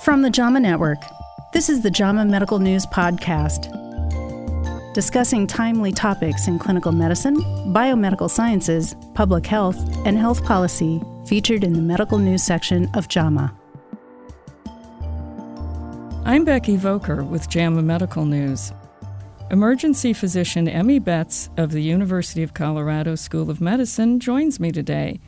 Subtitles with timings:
[0.00, 1.02] From the JAMA Network,
[1.52, 3.70] this is the JAMA Medical News Podcast,
[4.94, 7.36] discussing timely topics in clinical medicine,
[7.74, 9.76] biomedical sciences, public health,
[10.06, 13.54] and health policy, featured in the medical news section of JAMA.
[16.24, 18.72] I'm Becky Voelker with JAMA Medical News.
[19.50, 25.20] Emergency physician Emmy Betz of the University of Colorado School of Medicine joins me today.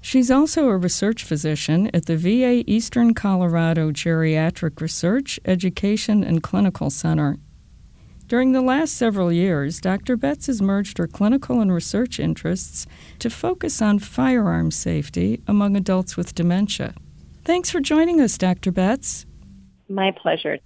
[0.00, 6.90] She's also a research physician at the VA Eastern Colorado Geriatric Research, Education, and Clinical
[6.90, 7.38] Center.
[8.26, 10.16] During the last several years, Dr.
[10.16, 12.86] Betz has merged her clinical and research interests
[13.20, 16.94] to focus on firearm safety among adults with dementia.
[17.44, 18.70] Thanks for joining us, Dr.
[18.70, 19.24] Betz.
[19.88, 20.58] My pleasure.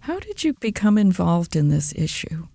[0.00, 2.46] How did you become involved in this issue?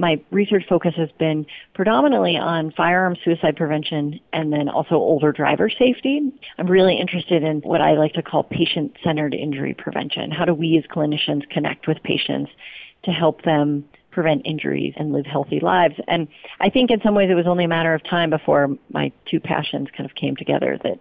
[0.00, 5.68] My research focus has been predominantly on firearm suicide prevention and then also older driver
[5.68, 6.32] safety.
[6.58, 10.30] I'm really interested in what I like to call patient-centered injury prevention.
[10.30, 12.50] How do we as clinicians connect with patients
[13.04, 15.94] to help them prevent injuries and live healthy lives?
[16.08, 16.28] And
[16.60, 19.38] I think in some ways it was only a matter of time before my two
[19.38, 20.98] passions kind of came together that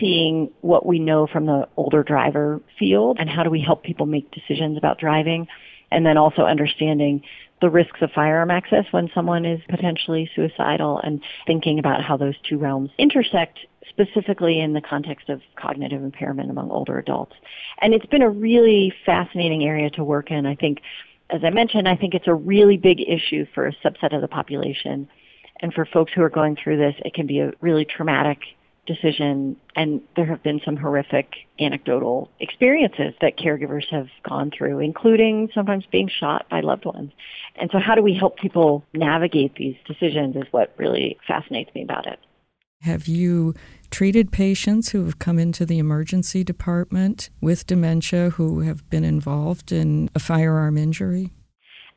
[0.00, 4.06] seeing what we know from the older driver field and how do we help people
[4.06, 5.46] make decisions about driving
[5.90, 7.22] and then also understanding
[7.60, 12.34] the risks of firearm access when someone is potentially suicidal and thinking about how those
[12.48, 17.34] two realms intersect specifically in the context of cognitive impairment among older adults.
[17.80, 20.44] And it's been a really fascinating area to work in.
[20.44, 20.80] I think,
[21.30, 24.28] as I mentioned, I think it's a really big issue for a subset of the
[24.28, 25.08] population.
[25.60, 28.40] And for folks who are going through this, it can be a really traumatic
[28.86, 35.48] decision and there have been some horrific anecdotal experiences that caregivers have gone through including
[35.54, 37.12] sometimes being shot by loved ones.
[37.56, 41.82] And so how do we help people navigate these decisions is what really fascinates me
[41.82, 42.18] about it.
[42.82, 43.54] Have you
[43.90, 49.72] treated patients who have come into the emergency department with dementia who have been involved
[49.72, 51.32] in a firearm injury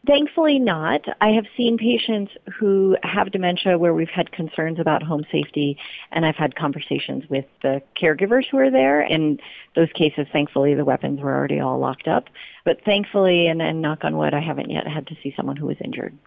[0.07, 1.01] Thankfully not.
[1.19, 5.77] I have seen patients who have dementia where we've had concerns about home safety
[6.11, 9.01] and I've had conversations with the caregivers who are there.
[9.01, 9.39] In
[9.75, 12.25] those cases, thankfully, the weapons were already all locked up.
[12.63, 15.65] But thankfully, and, and knock on wood, I haven't yet had to see someone who
[15.65, 16.17] was injured.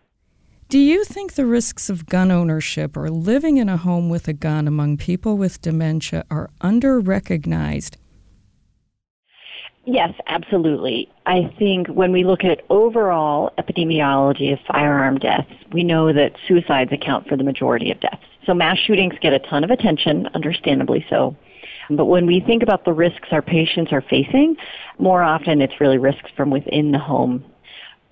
[0.68, 4.32] Do you think the risks of gun ownership or living in a home with a
[4.32, 7.96] gun among people with dementia are under recognized
[9.84, 11.08] Yes, absolutely.
[11.26, 16.92] I think when we look at overall epidemiology of firearm deaths, we know that suicides
[16.92, 18.22] account for the majority of deaths.
[18.46, 21.36] So mass shootings get a ton of attention, understandably so.
[21.90, 24.56] But when we think about the risks our patients are facing,
[24.98, 27.44] more often it's really risks from within the home.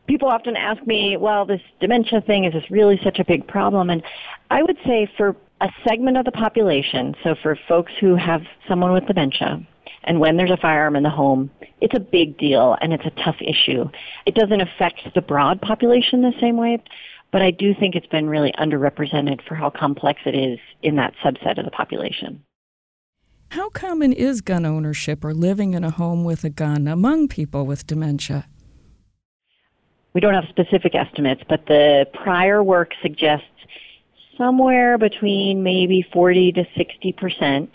[0.08, 3.90] People often ask me, well, this dementia thing, is this really such a big problem?
[3.90, 4.02] And
[4.50, 8.92] I would say for a segment of the population, so for folks who have someone
[8.92, 9.64] with dementia,
[10.04, 11.50] and when there's a firearm in the home,
[11.80, 13.88] it's a big deal and it's a tough issue.
[14.26, 16.82] It doesn't affect the broad population the same way,
[17.32, 21.14] but I do think it's been really underrepresented for how complex it is in that
[21.22, 22.42] subset of the population.
[23.50, 27.66] How common is gun ownership or living in a home with a gun among people
[27.66, 28.46] with dementia?
[30.12, 33.46] We don't have specific estimates, but the prior work suggests
[34.36, 37.70] somewhere between maybe 40 to 60 percent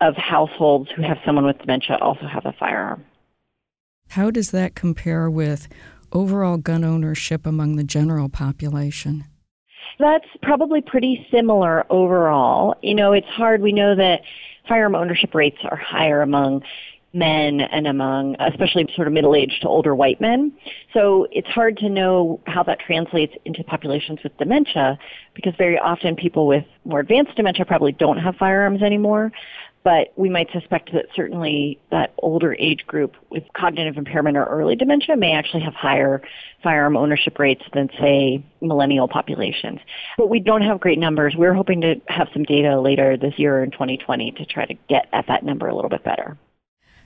[0.00, 3.04] of households who have someone with dementia also have a firearm.
[4.10, 5.68] How does that compare with
[6.12, 9.24] overall gun ownership among the general population?
[9.98, 12.76] That's probably pretty similar overall.
[12.82, 13.60] You know, it's hard.
[13.60, 14.22] We know that
[14.68, 16.62] firearm ownership rates are higher among
[17.14, 20.52] men and among especially sort of middle-aged to older white men.
[20.92, 24.98] So it's hard to know how that translates into populations with dementia
[25.34, 29.32] because very often people with more advanced dementia probably don't have firearms anymore
[29.88, 34.76] but we might suspect that certainly that older age group with cognitive impairment or early
[34.76, 36.20] dementia may actually have higher
[36.62, 39.80] firearm ownership rates than, say, millennial populations.
[40.18, 41.36] But we don't have great numbers.
[41.38, 45.08] We're hoping to have some data later this year in 2020 to try to get
[45.14, 46.36] at that number a little bit better.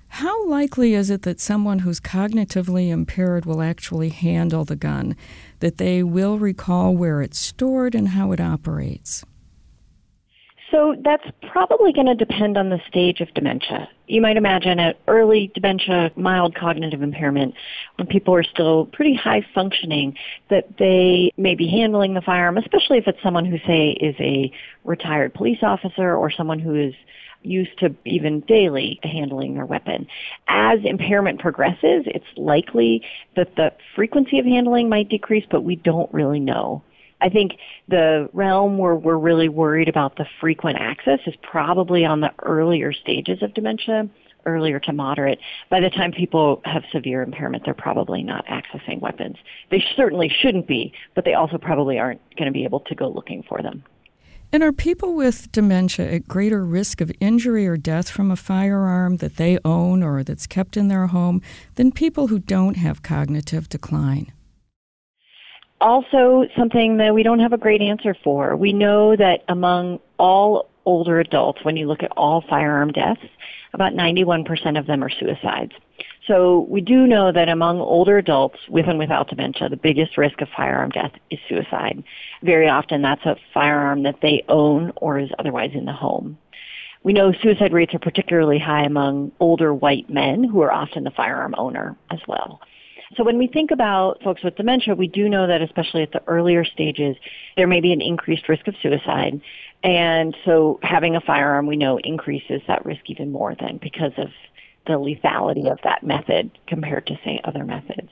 [0.08, 5.16] How likely is it that someone who's cognitively impaired will actually handle the gun,
[5.60, 9.24] that they will recall where it's stored and how it operates?
[10.72, 13.90] So that's probably going to depend on the stage of dementia.
[14.06, 17.54] You might imagine at early dementia, mild cognitive impairment,
[17.96, 20.16] when people are still pretty high functioning,
[20.48, 24.50] that they may be handling the firearm, especially if it's someone who, say, is a
[24.84, 26.94] retired police officer or someone who is
[27.42, 30.06] used to even daily handling their weapon.
[30.48, 33.02] As impairment progresses, it's likely
[33.36, 36.82] that the frequency of handling might decrease, but we don't really know.
[37.22, 37.52] I think
[37.88, 42.92] the realm where we're really worried about the frequent access is probably on the earlier
[42.92, 44.10] stages of dementia
[44.44, 45.38] earlier to moderate,
[45.70, 49.36] by the time people have severe impairment, they're probably not accessing weapons.
[49.70, 53.08] They certainly shouldn't be, but they also probably aren't going to be able to go
[53.08, 53.84] looking for them.
[54.54, 59.18] And are people with dementia at greater risk of injury or death from a firearm
[59.18, 61.40] that they own or that's kept in their home
[61.76, 64.32] than people who don't have cognitive decline?
[65.82, 68.56] Also, something that we don't have a great answer for.
[68.56, 73.20] We know that among all older adults, when you look at all firearm deaths,
[73.74, 75.72] about 91% of them are suicides.
[76.28, 80.40] So we do know that among older adults with and without dementia, the biggest risk
[80.40, 82.04] of firearm death is suicide.
[82.42, 86.38] Very often that's a firearm that they own or is otherwise in the home.
[87.02, 91.10] We know suicide rates are particularly high among older white men who are often the
[91.10, 92.60] firearm owner as well.
[93.16, 96.22] So when we think about folks with dementia, we do know that especially at the
[96.26, 97.16] earlier stages,
[97.56, 99.40] there may be an increased risk of suicide.
[99.82, 104.28] And so having a firearm, we know, increases that risk even more than because of
[104.86, 108.08] the lethality of that method compared to, say, other methods.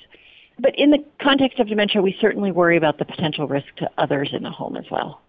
[0.59, 4.31] But in the context of dementia, we certainly worry about the potential risk to others
[4.33, 5.23] in the home as well.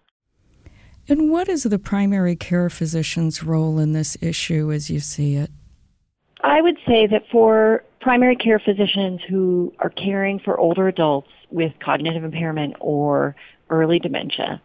[1.08, 5.50] And what is the primary care physician's role in this issue as you see it?
[6.42, 11.72] I would say that for primary care physicians who are caring for older adults with
[11.82, 13.36] cognitive impairment or
[13.70, 14.60] early dementia,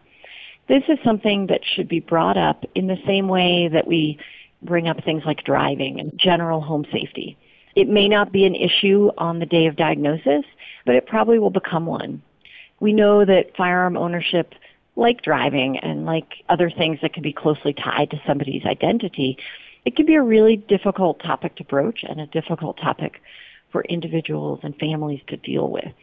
[0.68, 4.20] this is something that should be brought up in the same way that we
[4.64, 7.38] bring up things like driving and general home safety.
[7.76, 10.44] It may not be an issue on the day of diagnosis,
[10.86, 12.24] but it probably will become one.
[12.80, 14.56] We know that firearm ownership,
[14.96, 19.38] like driving and like other things that can be closely tied to somebody's identity,
[19.88, 23.22] it can be a really difficult topic to broach and a difficult topic
[23.72, 25.94] for individuals and families to deal with.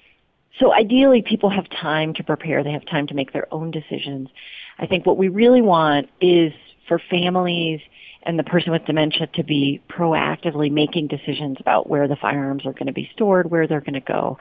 [0.58, 2.64] So ideally, people have time to prepare.
[2.64, 4.30] They have time to make their own decisions.
[4.78, 6.54] I think what we really want is
[6.88, 7.80] for families
[8.22, 12.72] and the person with dementia to be proactively making decisions about where the firearms are
[12.72, 14.38] going to be stored, where they're going to go,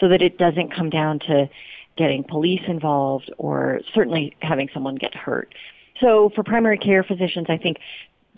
[0.00, 1.48] so that it doesn't come down to
[1.96, 5.54] getting police involved or certainly having someone get hurt.
[6.00, 7.76] So for primary care physicians, I think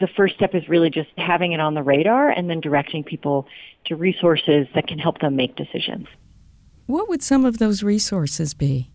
[0.03, 3.47] the first step is really just having it on the radar and then directing people
[3.87, 6.09] to resources that can help them make decisions.
[6.87, 8.91] What would some of those resources be?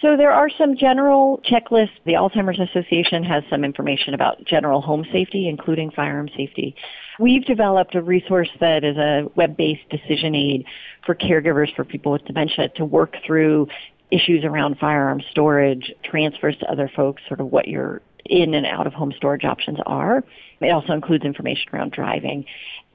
[0.00, 1.98] So there are some general checklists.
[2.06, 6.76] The Alzheimer's Association has some information about general home safety, including firearm safety.
[7.18, 10.64] We've developed a resource that is a web-based decision aid
[11.04, 13.66] for caregivers for people with dementia to work through
[14.12, 18.86] issues around firearm storage, transfers to other folks, sort of what your in and out
[18.86, 20.24] of home storage options are.
[20.60, 22.44] It also includes information around driving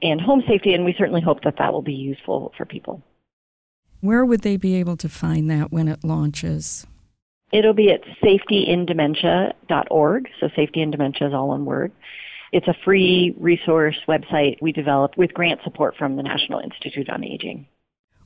[0.02, 3.02] and home safety, and we certainly hope that that will be useful for people.
[4.00, 6.86] Where would they be able to find that when it launches?
[7.52, 10.28] It'll be at safetyindementia.org.
[10.40, 11.92] So safety in dementia is all one word.
[12.52, 17.24] It's a free resource website we developed with grant support from the National Institute on
[17.24, 17.66] Aging.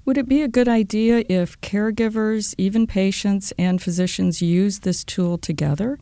[0.05, 5.39] Would it be a good idea if caregivers, even patients, and physicians use this tool
[5.39, 5.99] together?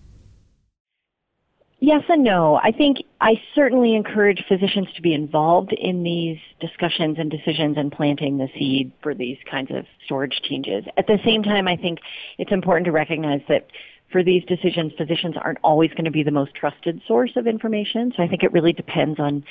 [1.86, 2.56] Yes and no.
[2.56, 7.92] I think I certainly encourage physicians to be involved in these discussions and decisions and
[7.92, 10.84] planting the seed for these kinds of storage changes.
[10.96, 12.00] At the same time, I think
[12.38, 13.68] it's important to recognize that
[14.10, 18.12] for these decisions, physicians aren't always going to be the most trusted source of information.
[18.16, 19.44] So I think it really depends on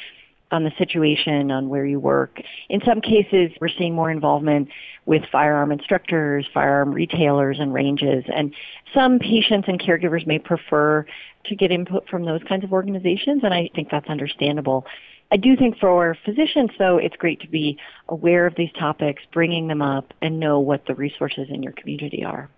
[0.56, 2.42] on the situation, on where you work.
[2.70, 4.70] In some cases, we're seeing more involvement
[5.06, 8.24] with firearm instructors, firearm retailers, and ranges.
[8.34, 8.54] And
[8.94, 11.06] some patients and caregivers may prefer
[11.46, 14.86] to get input from those kinds of organizations, and I think that's understandable.
[15.32, 17.78] I do think for physicians, though, it's great to be
[18.10, 22.24] aware of these topics, bringing them up, and know what the resources in your community
[22.24, 22.50] are.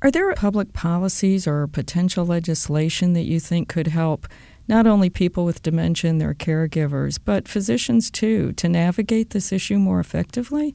[0.00, 4.26] Are there public policies or potential legislation that you think could help
[4.68, 9.78] not only people with dementia and their caregivers, but physicians too, to navigate this issue
[9.78, 10.74] more effectively?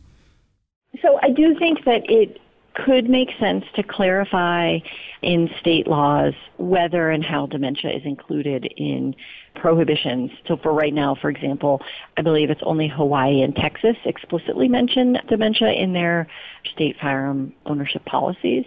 [1.02, 2.40] So I do think that it
[2.76, 4.80] could make sense to clarify
[5.22, 9.16] in state laws whether and how dementia is included in
[9.56, 10.32] prohibitions.
[10.48, 11.82] So for right now, for example,
[12.18, 16.28] I believe it's only Hawaii and Texas explicitly mention dementia in their
[16.66, 18.66] state firearm ownership policies.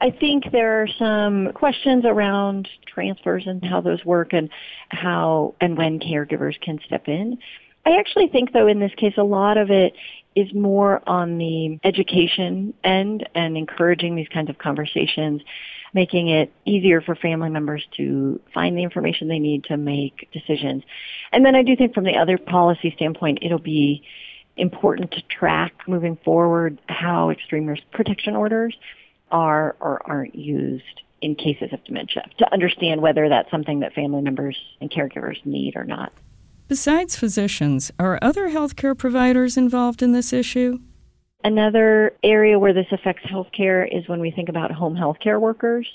[0.00, 4.48] I think there are some questions around transfers and how those work and
[4.88, 7.38] how and when caregivers can step in.
[7.84, 9.94] I actually think though in this case a lot of it
[10.36, 15.42] is more on the education end and encouraging these kinds of conversations,
[15.92, 20.82] making it easier for family members to find the information they need to make decisions.
[21.32, 24.02] And then I do think from the other policy standpoint, it'll be
[24.56, 28.76] important to track moving forward how extreme risk protection orders
[29.30, 34.22] are or aren't used in cases of dementia to understand whether that's something that family
[34.22, 36.12] members and caregivers need or not.
[36.68, 40.78] Besides physicians, are other healthcare providers involved in this issue?
[41.42, 45.88] Another area where this affects healthcare is when we think about home healthcare workers.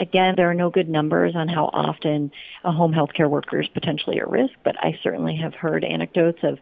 [0.00, 2.30] Again, there are no good numbers on how often
[2.64, 6.58] a home healthcare worker is potentially at risk, but I certainly have heard anecdotes of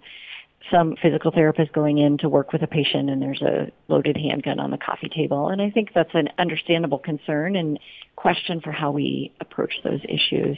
[0.71, 4.59] some physical therapist going in to work with a patient and there's a loaded handgun
[4.59, 5.49] on the coffee table.
[5.49, 7.79] And I think that's an understandable concern and
[8.17, 10.57] question for how we approach those issues.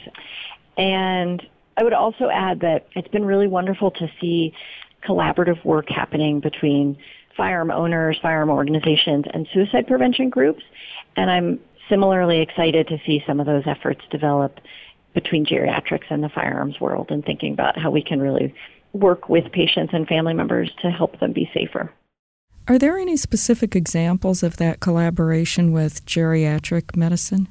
[0.77, 1.41] And
[1.77, 4.53] I would also add that it's been really wonderful to see
[5.07, 6.97] collaborative work happening between
[7.37, 10.63] firearm owners, firearm organizations, and suicide prevention groups.
[11.15, 14.59] And I'm similarly excited to see some of those efforts develop
[15.13, 18.53] between geriatrics and the firearms world and thinking about how we can really
[18.93, 21.91] work with patients and family members to help them be safer.
[22.67, 27.47] Are there any specific examples of that collaboration with geriatric medicine?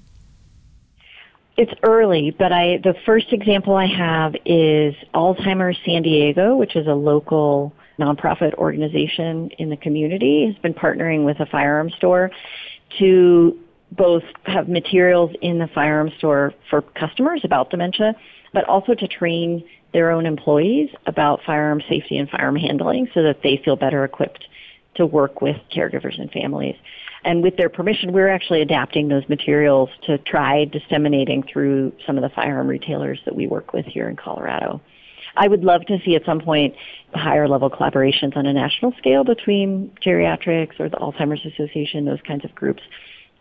[1.57, 6.87] It's early, but I the first example I have is Alzheimer's San Diego, which is
[6.87, 12.31] a local nonprofit organization in the community, has been partnering with a firearm store
[13.01, 13.59] to
[13.91, 18.15] both have materials in the firearm store for customers about dementia,
[18.53, 23.43] but also to train their own employees about firearm safety and firearm handling so that
[23.43, 24.45] they feel better equipped
[24.97, 26.77] to work with caregivers and families.
[27.25, 32.23] And with their permission, we're actually adapting those materials to try disseminating through some of
[32.23, 34.81] the firearm retailers that we work with here in Colorado.
[35.37, 36.75] I would love to see at some point
[37.15, 42.45] higher level collaborations on a national scale between geriatrics or the Alzheimer's Association, those kinds
[42.45, 42.83] of groups.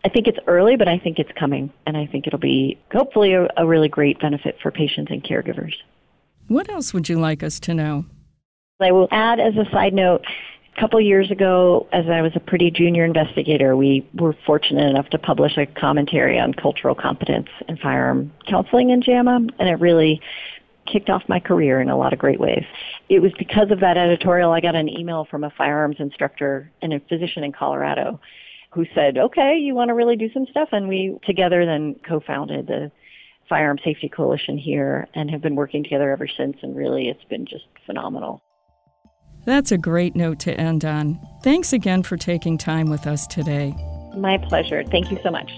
[0.04, 3.34] I think it's early, but I think it's coming, and I think it'll be hopefully
[3.34, 5.72] a, a really great benefit for patients and caregivers.
[6.48, 8.06] What else would you like us to know?
[8.80, 10.24] I will add as a side note,
[10.76, 15.08] a couple years ago, as I was a pretty junior investigator, we were fortunate enough
[15.10, 20.20] to publish a commentary on cultural competence and firearm counseling in JAMA, and it really
[20.86, 22.64] kicked off my career in a lot of great ways.
[23.08, 26.94] It was because of that editorial I got an email from a firearms instructor and
[26.94, 28.20] a physician in Colorado
[28.70, 30.68] who said, okay, you want to really do some stuff?
[30.72, 32.92] And we together then co-founded the
[33.48, 36.56] Firearm Safety Coalition here and have been working together ever since.
[36.62, 38.42] And really, it's been just phenomenal.
[39.44, 41.18] That's a great note to end on.
[41.42, 43.74] Thanks again for taking time with us today.
[44.16, 44.84] My pleasure.
[44.84, 45.50] Thank you so much.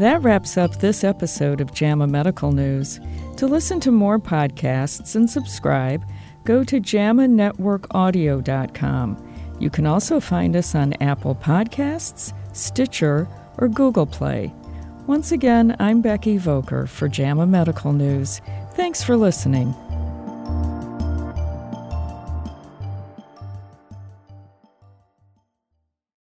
[0.00, 2.98] That wraps up this episode of JAMA Medical News.
[3.36, 6.02] To listen to more podcasts and subscribe,
[6.44, 9.34] go to jamanetworkaudio.com.
[9.60, 14.52] You can also find us on Apple Podcasts, Stitcher, or Google Play.
[15.06, 18.40] Once again, I'm Becky Voelker for JAMA Medical News.
[18.72, 19.74] Thanks for listening.